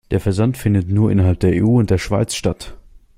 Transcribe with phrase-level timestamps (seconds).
[0.09, 2.75] Der Versand findet nur innerhalb der EU und der Schweiz statt.